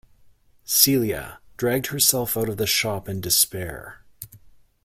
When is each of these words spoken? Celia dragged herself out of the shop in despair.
Celia 0.63 1.37
dragged 1.57 1.85
herself 1.93 2.35
out 2.35 2.49
of 2.49 2.57
the 2.57 2.65
shop 2.65 3.07
in 3.07 3.21
despair. 3.21 4.03